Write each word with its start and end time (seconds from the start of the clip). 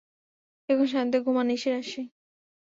এখন 0.69 0.85
শান্তিতে 0.85 1.17
ঘুমা, 1.25 1.43
নিশির 1.43 1.73
অসি। 1.79 2.01